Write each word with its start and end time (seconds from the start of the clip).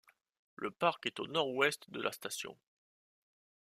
Le 0.55 0.71
parc 0.71 1.05
est 1.05 1.19
au 1.19 1.27
nord-ouest 1.27 1.91
de 1.91 2.01
la 2.01 2.11
station. 2.11 2.57